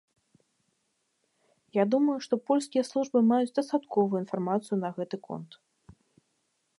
[1.79, 5.51] Я думаю, што польскія службы маюць дастатковую інфармацыю на гэты конт.